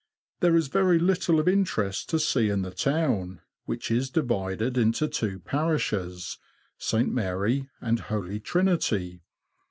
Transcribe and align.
There 0.39 0.55
is 0.55 0.67
very 0.67 0.97
little 0.97 1.39
of 1.39 1.47
interest 1.47 2.09
to 2.09 2.17
see 2.17 2.49
in 2.49 2.63
the 2.63 2.71
town, 2.73 3.41
which 3.65 3.91
is 3.91 4.09
divided 4.09 4.75
into 4.75 5.07
two 5.07 5.37
parishes, 5.41 6.39
St. 6.79 7.09
Mary 7.13 7.69
and 7.81 7.99
Holy 7.99 8.39
Trinity. 8.39 9.21